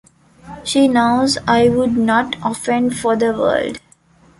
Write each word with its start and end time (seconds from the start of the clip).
She 0.63 0.87
knows 0.87 1.37
I 1.47 1.69
would 1.69 1.95
not 1.95 2.35
offend 2.41 2.97
for 2.97 3.15
the 3.15 3.33
world. 3.33 3.79